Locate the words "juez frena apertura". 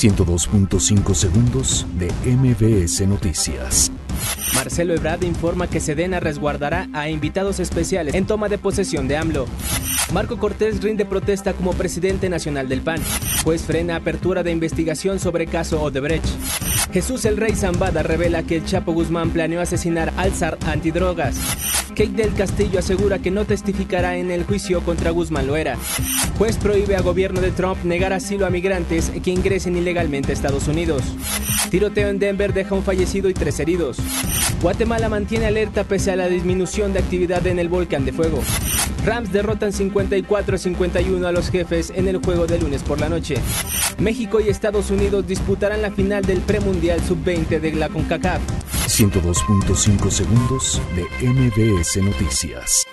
13.44-14.42